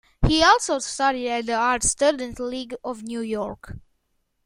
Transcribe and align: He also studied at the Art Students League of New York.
He 0.25 0.41
also 0.41 0.79
studied 0.79 1.27
at 1.29 1.45
the 1.45 1.53
Art 1.53 1.83
Students 1.83 2.39
League 2.39 2.73
of 2.83 3.03
New 3.03 3.19
York. 3.21 3.77